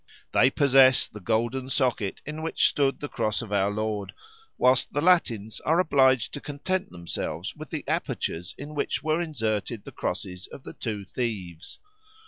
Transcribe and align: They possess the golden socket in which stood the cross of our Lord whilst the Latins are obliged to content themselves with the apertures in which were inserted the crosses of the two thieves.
They 0.31 0.49
possess 0.49 1.07
the 1.07 1.19
golden 1.19 1.69
socket 1.69 2.23
in 2.25 2.41
which 2.41 2.67
stood 2.67 2.99
the 2.99 3.07
cross 3.07 3.43
of 3.43 3.53
our 3.53 3.69
Lord 3.69 4.15
whilst 4.57 4.91
the 4.93 4.99
Latins 4.99 5.59
are 5.59 5.79
obliged 5.79 6.33
to 6.33 6.41
content 6.41 6.89
themselves 6.89 7.55
with 7.55 7.69
the 7.69 7.87
apertures 7.87 8.55
in 8.57 8.73
which 8.73 9.03
were 9.03 9.21
inserted 9.21 9.83
the 9.83 9.91
crosses 9.91 10.47
of 10.47 10.63
the 10.63 10.73
two 10.73 11.05
thieves. 11.05 11.77